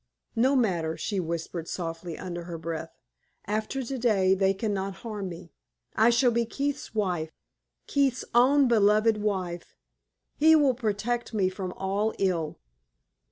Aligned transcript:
"No 0.35 0.55
matter," 0.55 0.97
she 0.97 1.19
whispered 1.19 1.67
softly 1.67 2.17
under 2.17 2.45
her 2.45 2.57
breath; 2.57 2.91
"after 3.45 3.83
today 3.83 4.33
they 4.33 4.51
can 4.51 4.73
not 4.73 4.95
harm 5.05 5.29
me. 5.29 5.51
I 5.95 6.09
shall 6.09 6.31
be 6.31 6.43
Keith's 6.43 6.95
wife 6.95 7.29
Keith's 7.85 8.25
own 8.33 8.67
beloved 8.67 9.21
wife. 9.21 9.75
He 10.37 10.55
will 10.55 10.73
protect 10.73 11.35
me 11.35 11.49
from 11.49 11.71
all 11.73 12.15
ill." 12.17 12.57